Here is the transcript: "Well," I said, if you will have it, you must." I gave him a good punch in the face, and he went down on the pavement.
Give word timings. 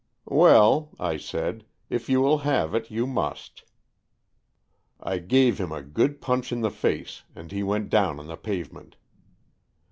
"Well," 0.25 0.89
I 0.99 1.17
said, 1.17 1.63
if 1.87 2.09
you 2.09 2.21
will 2.21 2.39
have 2.39 2.73
it, 2.73 2.89
you 2.89 3.05
must." 3.05 3.61
I 4.99 5.19
gave 5.19 5.59
him 5.59 5.71
a 5.71 5.83
good 5.83 6.19
punch 6.21 6.51
in 6.51 6.61
the 6.61 6.71
face, 6.71 7.21
and 7.35 7.51
he 7.51 7.61
went 7.61 7.91
down 7.91 8.19
on 8.19 8.25
the 8.25 8.35
pavement. 8.35 8.95